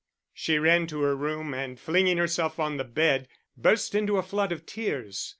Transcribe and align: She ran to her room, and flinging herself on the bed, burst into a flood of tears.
She 0.33 0.57
ran 0.57 0.87
to 0.87 1.03
her 1.03 1.15
room, 1.15 1.53
and 1.53 1.79
flinging 1.79 2.17
herself 2.17 2.57
on 2.59 2.77
the 2.77 2.83
bed, 2.83 3.27
burst 3.55 3.93
into 3.93 4.17
a 4.17 4.23
flood 4.23 4.51
of 4.51 4.65
tears. 4.65 5.29